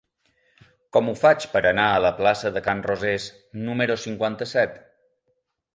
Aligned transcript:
Com 0.95 1.11
ho 1.11 1.13
faig 1.19 1.45
per 1.51 1.61
anar 1.73 1.85
a 1.97 2.01
la 2.07 2.11
plaça 2.23 2.53
de 2.57 2.65
Can 2.69 2.83
Rosés 2.89 3.29
número 3.69 4.01
cinquanta-set? 4.07 4.83